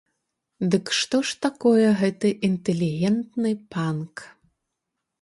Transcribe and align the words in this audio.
Дык 0.75 0.85
што 0.99 1.19
ж 1.31 1.35
такое 1.47 1.87
гэты 2.01 2.33
інтэлігентны 2.51 3.51
панк? 3.77 4.29